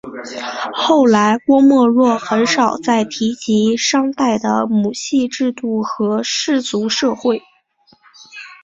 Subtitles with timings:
[0.73, 7.39] 后来郭沫若很少再提及商代的母系制度和氏族社会。